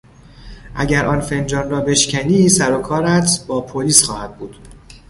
[0.75, 4.55] اگر آن فنجان را بشکنی سرو کارت با پلیس خواهد بود.